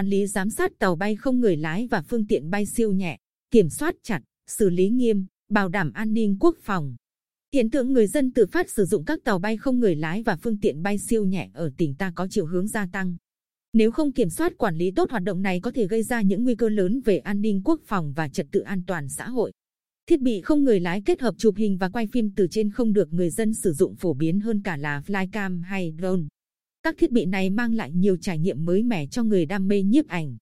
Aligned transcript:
quản 0.00 0.06
lý 0.06 0.26
giám 0.26 0.50
sát 0.50 0.78
tàu 0.78 0.96
bay 0.96 1.16
không 1.16 1.40
người 1.40 1.56
lái 1.56 1.86
và 1.86 2.02
phương 2.02 2.26
tiện 2.26 2.50
bay 2.50 2.66
siêu 2.66 2.92
nhẹ, 2.92 3.18
kiểm 3.50 3.70
soát 3.70 3.94
chặt, 4.02 4.20
xử 4.46 4.70
lý 4.70 4.88
nghiêm, 4.88 5.26
bảo 5.48 5.68
đảm 5.68 5.92
an 5.92 6.12
ninh 6.12 6.36
quốc 6.40 6.56
phòng. 6.62 6.96
Hiện 7.52 7.70
tượng 7.70 7.92
người 7.92 8.06
dân 8.06 8.32
tự 8.32 8.46
phát 8.46 8.70
sử 8.70 8.84
dụng 8.84 9.04
các 9.04 9.18
tàu 9.24 9.38
bay 9.38 9.56
không 9.56 9.80
người 9.80 9.94
lái 9.96 10.22
và 10.22 10.36
phương 10.36 10.58
tiện 10.58 10.82
bay 10.82 10.98
siêu 10.98 11.24
nhẹ 11.24 11.50
ở 11.54 11.70
tỉnh 11.76 11.94
ta 11.94 12.12
có 12.14 12.26
chiều 12.30 12.46
hướng 12.46 12.68
gia 12.68 12.86
tăng. 12.86 13.16
Nếu 13.72 13.90
không 13.90 14.12
kiểm 14.12 14.30
soát 14.30 14.58
quản 14.58 14.76
lý 14.76 14.90
tốt 14.90 15.10
hoạt 15.10 15.22
động 15.22 15.42
này 15.42 15.60
có 15.60 15.70
thể 15.70 15.86
gây 15.86 16.02
ra 16.02 16.22
những 16.22 16.44
nguy 16.44 16.54
cơ 16.54 16.68
lớn 16.68 17.00
về 17.00 17.18
an 17.18 17.40
ninh 17.40 17.62
quốc 17.64 17.80
phòng 17.84 18.12
và 18.16 18.28
trật 18.28 18.46
tự 18.52 18.60
an 18.60 18.82
toàn 18.86 19.08
xã 19.08 19.28
hội. 19.28 19.52
Thiết 20.06 20.20
bị 20.20 20.40
không 20.40 20.64
người 20.64 20.80
lái 20.80 21.02
kết 21.02 21.20
hợp 21.20 21.34
chụp 21.38 21.54
hình 21.56 21.76
và 21.76 21.88
quay 21.88 22.06
phim 22.06 22.30
từ 22.36 22.46
trên 22.50 22.70
không 22.70 22.92
được 22.92 23.12
người 23.12 23.30
dân 23.30 23.54
sử 23.54 23.72
dụng 23.72 23.96
phổ 23.96 24.14
biến 24.14 24.40
hơn 24.40 24.62
cả 24.62 24.76
là 24.76 25.02
flycam 25.06 25.62
hay 25.62 25.94
drone. 25.98 26.22
Các 26.82 26.94
thiết 26.98 27.10
bị 27.10 27.26
này 27.26 27.50
mang 27.50 27.74
lại 27.74 27.92
nhiều 27.92 28.16
trải 28.16 28.38
nghiệm 28.38 28.64
mới 28.64 28.82
mẻ 28.82 29.06
cho 29.06 29.24
người 29.24 29.46
đam 29.46 29.68
mê 29.68 29.82
nhiếp 29.82 30.08
ảnh. 30.08 30.36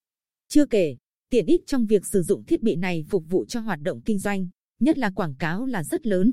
Chưa 0.47 0.65
kể, 0.65 0.97
tiện 1.29 1.45
ích 1.45 1.61
trong 1.65 1.85
việc 1.85 2.05
sử 2.05 2.21
dụng 2.23 2.43
thiết 2.43 2.63
bị 2.63 2.75
này 2.75 3.05
phục 3.09 3.29
vụ 3.29 3.45
cho 3.45 3.59
hoạt 3.59 3.81
động 3.81 4.01
kinh 4.01 4.19
doanh, 4.19 4.47
nhất 4.79 4.97
là 4.97 5.09
quảng 5.09 5.35
cáo 5.35 5.65
là 5.65 5.83
rất 5.83 6.07
lớn. 6.07 6.31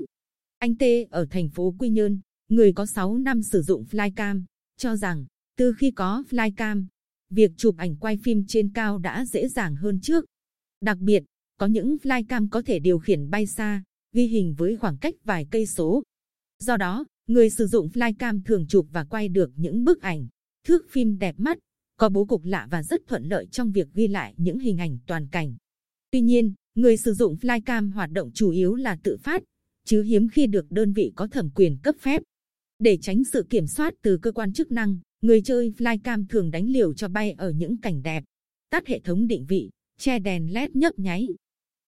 Anh 0.58 0.74
T 0.74 0.82
ở 1.10 1.26
thành 1.30 1.48
phố 1.48 1.74
Quy 1.78 1.88
Nhơn, 1.88 2.20
người 2.48 2.72
có 2.72 2.86
6 2.86 3.18
năm 3.18 3.42
sử 3.42 3.62
dụng 3.62 3.84
flycam, 3.90 4.42
cho 4.76 4.96
rằng 4.96 5.26
từ 5.56 5.72
khi 5.78 5.90
có 5.90 6.24
flycam, 6.30 6.84
việc 7.30 7.50
chụp 7.56 7.74
ảnh 7.78 7.96
quay 7.96 8.16
phim 8.24 8.44
trên 8.48 8.72
cao 8.72 8.98
đã 8.98 9.24
dễ 9.24 9.48
dàng 9.48 9.76
hơn 9.76 10.00
trước. 10.00 10.24
Đặc 10.80 10.98
biệt, 10.98 11.24
có 11.58 11.66
những 11.66 11.96
flycam 12.02 12.48
có 12.50 12.62
thể 12.62 12.78
điều 12.78 12.98
khiển 12.98 13.30
bay 13.30 13.46
xa, 13.46 13.82
ghi 14.12 14.26
hình 14.26 14.54
với 14.58 14.76
khoảng 14.76 14.98
cách 14.98 15.14
vài 15.24 15.46
cây 15.50 15.66
số. 15.66 16.02
Do 16.58 16.76
đó, 16.76 17.04
người 17.26 17.50
sử 17.50 17.66
dụng 17.66 17.88
flycam 17.88 18.40
thường 18.44 18.66
chụp 18.66 18.86
và 18.92 19.04
quay 19.04 19.28
được 19.28 19.50
những 19.56 19.84
bức 19.84 20.00
ảnh, 20.00 20.28
thước 20.66 20.90
phim 20.90 21.18
đẹp 21.18 21.34
mắt, 21.38 21.58
có 21.96 22.08
bố 22.08 22.24
cục 22.24 22.44
lạ 22.44 22.68
và 22.70 22.82
rất 22.82 23.00
thuận 23.06 23.24
lợi 23.24 23.46
trong 23.46 23.72
việc 23.72 23.88
ghi 23.94 24.08
lại 24.08 24.34
những 24.36 24.58
hình 24.58 24.78
ảnh 24.78 24.98
toàn 25.06 25.28
cảnh. 25.28 25.56
Tuy 26.10 26.20
nhiên, 26.20 26.54
người 26.74 26.96
sử 26.96 27.14
dụng 27.14 27.36
flycam 27.36 27.92
hoạt 27.92 28.10
động 28.10 28.30
chủ 28.34 28.50
yếu 28.50 28.74
là 28.74 28.96
tự 29.02 29.16
phát, 29.16 29.42
chứ 29.84 30.02
hiếm 30.02 30.28
khi 30.28 30.46
được 30.46 30.70
đơn 30.70 30.92
vị 30.92 31.12
có 31.16 31.26
thẩm 31.26 31.50
quyền 31.50 31.78
cấp 31.82 31.94
phép. 32.00 32.22
Để 32.78 32.98
tránh 33.02 33.24
sự 33.24 33.46
kiểm 33.50 33.66
soát 33.66 33.94
từ 34.02 34.18
cơ 34.22 34.32
quan 34.32 34.52
chức 34.52 34.72
năng, 34.72 34.98
người 35.22 35.42
chơi 35.42 35.72
flycam 35.78 36.24
thường 36.28 36.50
đánh 36.50 36.70
liều 36.70 36.94
cho 36.94 37.08
bay 37.08 37.32
ở 37.32 37.50
những 37.50 37.76
cảnh 37.80 38.02
đẹp, 38.02 38.24
tắt 38.70 38.86
hệ 38.86 39.00
thống 39.00 39.26
định 39.26 39.46
vị, 39.48 39.70
che 39.98 40.18
đèn 40.18 40.52
led 40.52 40.70
nhấp 40.74 40.98
nháy. 40.98 41.28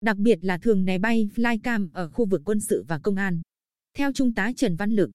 Đặc 0.00 0.16
biệt 0.16 0.38
là 0.42 0.58
thường 0.58 0.84
né 0.84 0.98
bay 0.98 1.28
flycam 1.34 1.88
ở 1.92 2.08
khu 2.08 2.26
vực 2.26 2.42
quân 2.44 2.60
sự 2.60 2.84
và 2.88 2.98
công 2.98 3.16
an. 3.16 3.40
Theo 3.94 4.12
Trung 4.12 4.34
tá 4.34 4.52
Trần 4.56 4.76
Văn 4.76 4.90
Lực, 4.90 5.10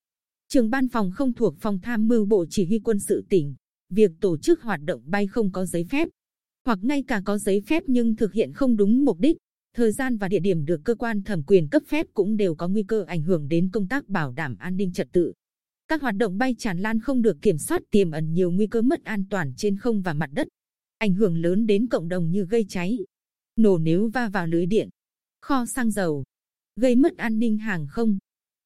trường 0.51 0.69
ban 0.69 0.87
phòng 0.87 1.11
không 1.11 1.33
thuộc 1.33 1.55
phòng 1.59 1.79
tham 1.79 2.07
mưu 2.07 2.25
bộ 2.25 2.45
chỉ 2.49 2.65
huy 2.65 2.79
quân 2.79 2.99
sự 2.99 3.25
tỉnh, 3.29 3.55
việc 3.89 4.11
tổ 4.21 4.37
chức 4.37 4.61
hoạt 4.61 4.79
động 4.83 5.01
bay 5.05 5.27
không 5.27 5.51
có 5.51 5.65
giấy 5.65 5.85
phép, 5.89 6.07
hoặc 6.65 6.79
ngay 6.81 7.03
cả 7.03 7.21
có 7.25 7.37
giấy 7.37 7.61
phép 7.61 7.83
nhưng 7.87 8.15
thực 8.15 8.33
hiện 8.33 8.53
không 8.53 8.77
đúng 8.77 9.05
mục 9.05 9.19
đích, 9.19 9.37
thời 9.75 9.91
gian 9.91 10.17
và 10.17 10.27
địa 10.27 10.39
điểm 10.39 10.65
được 10.65 10.81
cơ 10.83 10.95
quan 10.95 11.23
thẩm 11.23 11.43
quyền 11.43 11.67
cấp 11.67 11.83
phép 11.87 12.07
cũng 12.13 12.37
đều 12.37 12.55
có 12.55 12.67
nguy 12.67 12.83
cơ 12.83 13.03
ảnh 13.07 13.21
hưởng 13.21 13.47
đến 13.47 13.69
công 13.73 13.87
tác 13.87 14.09
bảo 14.09 14.31
đảm 14.31 14.55
an 14.59 14.77
ninh 14.77 14.93
trật 14.93 15.07
tự. 15.11 15.33
Các 15.87 16.01
hoạt 16.01 16.15
động 16.15 16.37
bay 16.37 16.55
tràn 16.57 16.79
lan 16.79 16.99
không 16.99 17.21
được 17.21 17.41
kiểm 17.41 17.57
soát 17.57 17.81
tiềm 17.91 18.11
ẩn 18.11 18.33
nhiều 18.33 18.51
nguy 18.51 18.67
cơ 18.67 18.81
mất 18.81 19.03
an 19.03 19.25
toàn 19.29 19.53
trên 19.57 19.77
không 19.77 20.01
và 20.01 20.13
mặt 20.13 20.29
đất, 20.33 20.47
ảnh 20.97 21.13
hưởng 21.13 21.37
lớn 21.37 21.65
đến 21.65 21.87
cộng 21.87 22.09
đồng 22.09 22.31
như 22.31 22.45
gây 22.45 22.65
cháy, 22.69 22.99
nổ 23.55 23.77
nếu 23.77 24.09
va 24.09 24.29
vào 24.29 24.47
lưới 24.47 24.65
điện, 24.65 24.89
kho 25.41 25.65
xăng 25.65 25.91
dầu, 25.91 26.23
gây 26.75 26.95
mất 26.95 27.17
an 27.17 27.39
ninh 27.39 27.57
hàng 27.57 27.87
không. 27.89 28.17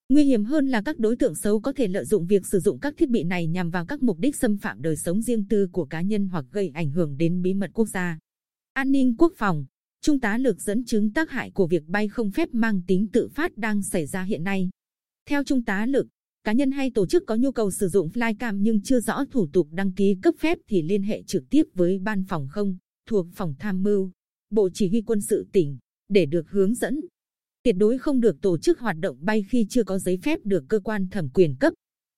Nguy 0.09 0.23
hiểm 0.23 0.43
hơn 0.43 0.67
là 0.67 0.81
các 0.81 0.99
đối 0.99 1.15
tượng 1.15 1.35
xấu 1.35 1.59
có 1.59 1.73
thể 1.73 1.87
lợi 1.87 2.05
dụng 2.05 2.25
việc 2.25 2.45
sử 2.45 2.59
dụng 2.59 2.79
các 2.79 2.93
thiết 2.97 3.09
bị 3.09 3.23
này 3.23 3.47
nhằm 3.47 3.69
vào 3.69 3.85
các 3.85 4.03
mục 4.03 4.19
đích 4.19 4.35
xâm 4.35 4.57
phạm 4.57 4.81
đời 4.81 4.95
sống 4.95 5.21
riêng 5.21 5.45
tư 5.49 5.67
của 5.71 5.85
cá 5.85 6.01
nhân 6.01 6.27
hoặc 6.27 6.45
gây 6.51 6.71
ảnh 6.73 6.89
hưởng 6.89 7.17
đến 7.17 7.41
bí 7.41 7.53
mật 7.53 7.71
quốc 7.73 7.85
gia. 7.85 8.19
An 8.73 8.91
ninh 8.91 9.15
quốc 9.17 9.33
phòng 9.37 9.65
Trung 10.01 10.19
tá 10.19 10.37
Lược 10.37 10.61
dẫn 10.61 10.85
chứng 10.85 11.13
tác 11.13 11.29
hại 11.29 11.51
của 11.51 11.67
việc 11.67 11.83
bay 11.87 12.07
không 12.07 12.31
phép 12.31 12.49
mang 12.51 12.81
tính 12.87 13.07
tự 13.13 13.27
phát 13.27 13.57
đang 13.57 13.83
xảy 13.83 14.05
ra 14.05 14.23
hiện 14.23 14.43
nay. 14.43 14.69
Theo 15.29 15.43
Trung 15.43 15.63
tá 15.63 15.85
Lược, 15.85 16.05
cá 16.43 16.53
nhân 16.53 16.71
hay 16.71 16.91
tổ 16.91 17.07
chức 17.07 17.23
có 17.27 17.35
nhu 17.35 17.51
cầu 17.51 17.71
sử 17.71 17.87
dụng 17.87 18.09
flycam 18.09 18.57
nhưng 18.57 18.81
chưa 18.81 18.99
rõ 18.99 19.25
thủ 19.31 19.47
tục 19.53 19.67
đăng 19.71 19.91
ký 19.91 20.17
cấp 20.21 20.35
phép 20.39 20.57
thì 20.67 20.81
liên 20.81 21.03
hệ 21.03 21.23
trực 21.23 21.43
tiếp 21.49 21.63
với 21.73 21.99
ban 21.99 22.23
phòng 22.23 22.47
không 22.49 22.77
thuộc 23.09 23.27
phòng 23.33 23.55
tham 23.59 23.83
mưu, 23.83 24.11
bộ 24.49 24.69
chỉ 24.73 24.89
huy 24.89 25.01
quân 25.01 25.21
sự 25.21 25.47
tỉnh 25.51 25.77
để 26.09 26.25
được 26.25 26.49
hướng 26.49 26.75
dẫn. 26.75 27.01
Tuyệt 27.65 27.75
đối 27.77 27.97
không 27.97 28.19
được 28.19 28.41
tổ 28.41 28.57
chức 28.57 28.79
hoạt 28.79 28.95
động 28.99 29.17
bay 29.21 29.45
khi 29.49 29.65
chưa 29.69 29.83
có 29.83 29.99
giấy 29.99 30.17
phép 30.23 30.39
được 30.43 30.63
cơ 30.67 30.79
quan 30.79 31.07
thẩm 31.09 31.29
quyền 31.29 31.55
cấp. 31.59 31.73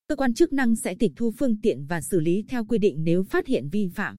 Cơ 0.08 0.16
quan 0.16 0.34
chức 0.34 0.52
năng 0.52 0.76
sẽ 0.76 0.94
tịch 0.98 1.12
thu 1.16 1.30
phương 1.38 1.60
tiện 1.60 1.84
và 1.84 2.00
xử 2.00 2.20
lý 2.20 2.44
theo 2.48 2.64
quy 2.64 2.78
định 2.78 3.04
nếu 3.04 3.22
phát 3.22 3.46
hiện 3.46 3.68
vi 3.68 3.88
phạm. 3.94 4.16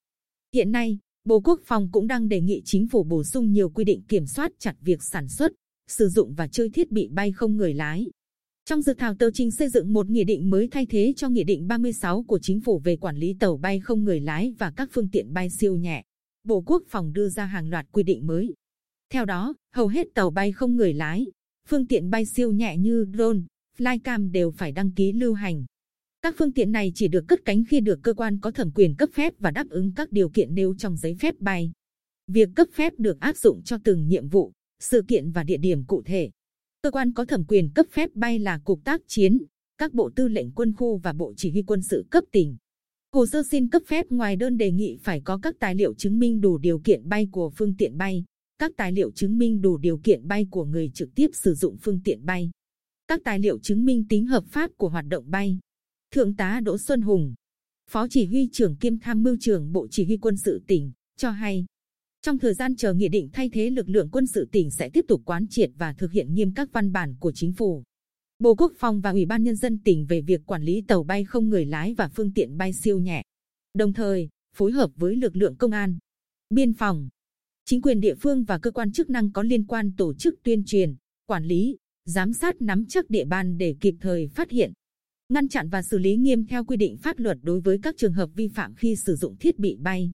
Hiện 0.53 0.71
nay, 0.71 0.97
Bộ 1.25 1.39
Quốc 1.39 1.61
phòng 1.65 1.89
cũng 1.91 2.07
đang 2.07 2.27
đề 2.27 2.41
nghị 2.41 2.61
chính 2.65 2.87
phủ 2.87 3.03
bổ 3.03 3.23
sung 3.23 3.51
nhiều 3.51 3.69
quy 3.69 3.83
định 3.83 4.01
kiểm 4.07 4.25
soát 4.25 4.51
chặt 4.59 4.75
việc 4.81 5.03
sản 5.03 5.27
xuất, 5.27 5.51
sử 5.87 6.09
dụng 6.09 6.33
và 6.33 6.47
chơi 6.47 6.69
thiết 6.69 6.91
bị 6.91 7.07
bay 7.11 7.31
không 7.31 7.57
người 7.57 7.73
lái. 7.73 8.07
Trong 8.65 8.81
dự 8.81 8.93
thảo 8.93 9.15
tờ 9.15 9.31
trình 9.31 9.51
xây 9.51 9.69
dựng 9.69 9.93
một 9.93 10.09
nghị 10.09 10.23
định 10.23 10.49
mới 10.49 10.67
thay 10.67 10.85
thế 10.85 11.13
cho 11.15 11.29
nghị 11.29 11.43
định 11.43 11.67
36 11.67 12.23
của 12.23 12.39
chính 12.39 12.61
phủ 12.61 12.79
về 12.79 12.95
quản 12.95 13.17
lý 13.17 13.35
tàu 13.39 13.57
bay 13.57 13.79
không 13.79 14.03
người 14.03 14.19
lái 14.19 14.53
và 14.59 14.71
các 14.75 14.89
phương 14.91 15.09
tiện 15.11 15.33
bay 15.33 15.49
siêu 15.49 15.75
nhẹ. 15.75 16.03
Bộ 16.43 16.61
Quốc 16.61 16.83
phòng 16.87 17.13
đưa 17.13 17.29
ra 17.29 17.45
hàng 17.45 17.69
loạt 17.69 17.85
quy 17.91 18.03
định 18.03 18.27
mới. 18.27 18.53
Theo 19.13 19.25
đó, 19.25 19.53
hầu 19.73 19.87
hết 19.87 20.07
tàu 20.13 20.31
bay 20.31 20.51
không 20.51 20.75
người 20.75 20.93
lái, 20.93 21.27
phương 21.67 21.87
tiện 21.87 22.09
bay 22.09 22.25
siêu 22.25 22.51
nhẹ 22.51 22.77
như 22.77 23.05
drone, 23.13 23.39
flycam 23.77 24.31
đều 24.31 24.51
phải 24.51 24.71
đăng 24.71 24.91
ký 24.91 25.11
lưu 25.11 25.33
hành. 25.33 25.65
Các 26.21 26.35
phương 26.37 26.51
tiện 26.51 26.71
này 26.71 26.91
chỉ 26.95 27.07
được 27.07 27.25
cất 27.27 27.39
cánh 27.45 27.63
khi 27.69 27.79
được 27.79 27.99
cơ 28.03 28.13
quan 28.13 28.39
có 28.39 28.51
thẩm 28.51 28.71
quyền 28.71 28.95
cấp 28.95 29.09
phép 29.13 29.33
và 29.39 29.51
đáp 29.51 29.69
ứng 29.69 29.93
các 29.95 30.11
điều 30.11 30.29
kiện 30.29 30.55
nêu 30.55 30.75
trong 30.77 30.97
giấy 30.97 31.15
phép 31.19 31.35
bay. 31.39 31.71
Việc 32.27 32.49
cấp 32.55 32.67
phép 32.73 32.93
được 32.97 33.19
áp 33.19 33.37
dụng 33.37 33.61
cho 33.63 33.77
từng 33.83 34.07
nhiệm 34.07 34.27
vụ, 34.27 34.51
sự 34.79 35.03
kiện 35.07 35.31
và 35.31 35.43
địa 35.43 35.57
điểm 35.57 35.85
cụ 35.85 36.01
thể. 36.05 36.29
Cơ 36.81 36.91
quan 36.91 37.13
có 37.13 37.25
thẩm 37.25 37.45
quyền 37.45 37.69
cấp 37.75 37.85
phép 37.91 38.09
bay 38.13 38.39
là 38.39 38.59
Cục 38.63 38.83
Tác 38.83 39.01
chiến, 39.07 39.37
các 39.77 39.93
bộ 39.93 40.09
tư 40.15 40.27
lệnh 40.27 40.51
quân 40.51 40.73
khu 40.77 40.97
và 40.97 41.13
bộ 41.13 41.33
chỉ 41.37 41.51
huy 41.51 41.63
quân 41.67 41.81
sự 41.81 42.05
cấp 42.09 42.23
tỉnh. 42.31 42.57
Hồ 43.13 43.25
sơ 43.25 43.43
xin 43.51 43.69
cấp 43.69 43.81
phép 43.87 44.05
ngoài 44.09 44.35
đơn 44.35 44.57
đề 44.57 44.71
nghị 44.71 44.97
phải 45.01 45.21
có 45.21 45.39
các 45.41 45.55
tài 45.59 45.75
liệu 45.75 45.93
chứng 45.93 46.19
minh 46.19 46.41
đủ 46.41 46.57
điều 46.57 46.79
kiện 46.79 47.09
bay 47.09 47.27
của 47.31 47.51
phương 47.57 47.75
tiện 47.77 47.97
bay, 47.97 48.23
các 48.59 48.71
tài 48.77 48.91
liệu 48.91 49.11
chứng 49.11 49.37
minh 49.37 49.61
đủ 49.61 49.77
điều 49.77 49.97
kiện 49.97 50.27
bay 50.27 50.47
của 50.51 50.65
người 50.65 50.91
trực 50.93 51.09
tiếp 51.15 51.27
sử 51.33 51.53
dụng 51.53 51.77
phương 51.81 52.01
tiện 52.03 52.25
bay, 52.25 52.51
các 53.07 53.21
tài 53.23 53.39
liệu 53.39 53.59
chứng 53.59 53.85
minh 53.85 54.05
tính 54.09 54.25
hợp 54.25 54.43
pháp 54.47 54.71
của 54.77 54.89
hoạt 54.89 55.05
động 55.05 55.31
bay. 55.31 55.59
Thượng 56.11 56.35
tá 56.35 56.59
Đỗ 56.59 56.77
Xuân 56.77 57.01
Hùng, 57.01 57.33
Phó 57.89 58.07
Chỉ 58.07 58.25
huy 58.25 58.49
trưởng 58.51 58.75
kiêm 58.75 58.99
tham 58.99 59.23
mưu 59.23 59.37
trưởng 59.39 59.71
Bộ 59.71 59.87
Chỉ 59.91 60.05
huy 60.05 60.17
quân 60.17 60.37
sự 60.37 60.63
tỉnh, 60.67 60.91
cho 61.17 61.31
hay, 61.31 61.65
trong 62.21 62.39
thời 62.39 62.53
gian 62.53 62.75
chờ 62.75 62.93
nghị 62.93 63.09
định 63.09 63.29
thay 63.33 63.49
thế 63.49 63.69
lực 63.69 63.89
lượng 63.89 64.09
quân 64.11 64.27
sự 64.27 64.49
tỉnh 64.51 64.71
sẽ 64.71 64.89
tiếp 64.89 65.05
tục 65.07 65.21
quán 65.25 65.47
triệt 65.49 65.71
và 65.77 65.93
thực 65.93 66.11
hiện 66.11 66.33
nghiêm 66.33 66.53
các 66.53 66.69
văn 66.71 66.91
bản 66.91 67.15
của 67.19 67.31
chính 67.31 67.53
phủ. 67.53 67.83
Bộ 68.39 68.55
Quốc 68.55 68.73
phòng 68.75 69.01
và 69.01 69.09
Ủy 69.09 69.25
ban 69.25 69.43
Nhân 69.43 69.55
dân 69.55 69.79
tỉnh 69.83 70.05
về 70.05 70.21
việc 70.21 70.41
quản 70.45 70.63
lý 70.63 70.81
tàu 70.87 71.03
bay 71.03 71.25
không 71.25 71.49
người 71.49 71.65
lái 71.65 71.93
và 71.93 72.07
phương 72.07 72.33
tiện 72.33 72.57
bay 72.57 72.73
siêu 72.73 72.99
nhẹ. 72.99 73.23
Đồng 73.73 73.93
thời, 73.93 74.29
phối 74.55 74.71
hợp 74.71 74.91
với 74.95 75.15
lực 75.15 75.35
lượng 75.35 75.55
công 75.55 75.71
an, 75.71 75.97
biên 76.49 76.73
phòng, 76.73 77.09
chính 77.69 77.81
quyền 77.81 77.99
địa 77.99 78.15
phương 78.15 78.43
và 78.43 78.57
cơ 78.57 78.71
quan 78.71 78.91
chức 78.91 79.09
năng 79.09 79.31
có 79.31 79.43
liên 79.43 79.65
quan 79.65 79.91
tổ 79.97 80.13
chức 80.13 80.35
tuyên 80.43 80.63
truyền, 80.65 80.95
quản 81.27 81.45
lý, 81.45 81.77
giám 82.05 82.33
sát 82.33 82.61
nắm 82.61 82.85
chắc 82.85 83.09
địa 83.09 83.25
bàn 83.25 83.57
để 83.57 83.75
kịp 83.81 83.95
thời 84.01 84.27
phát 84.27 84.49
hiện, 84.49 84.73
ngăn 85.33 85.47
chặn 85.47 85.69
và 85.69 85.81
xử 85.81 85.97
lý 85.97 86.15
nghiêm 86.15 86.45
theo 86.45 86.65
quy 86.65 86.77
định 86.77 86.97
pháp 86.97 87.19
luật 87.19 87.37
đối 87.41 87.61
với 87.61 87.77
các 87.83 87.95
trường 87.97 88.13
hợp 88.13 88.29
vi 88.35 88.47
phạm 88.47 88.75
khi 88.75 88.95
sử 88.95 89.15
dụng 89.15 89.35
thiết 89.37 89.59
bị 89.59 89.75
bay. 89.79 90.11